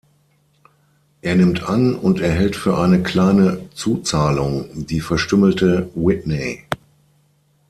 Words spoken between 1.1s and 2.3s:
Er nimmt an und